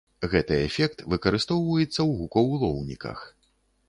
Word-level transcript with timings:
Гэты 0.29 0.55
эфект 0.67 1.03
выкарыстоўваецца 1.11 1.91
ў 1.91 2.11
гукаўлоўніках. 2.21 3.19